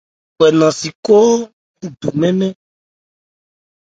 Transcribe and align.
Kwɛkwɛ 0.35 0.47
nɛn 0.59 0.71
si 0.79 0.89
khɔ́ 1.05 1.23
ńdu 1.85 2.07
mɛ́n-mɛ́n. 2.19 2.53